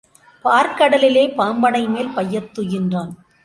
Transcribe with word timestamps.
பாற்கடலில் 0.45 1.35
பாம்பணை 1.35 1.87
மேல் 1.87 2.15
பையத்துயின்றான். 2.15 3.11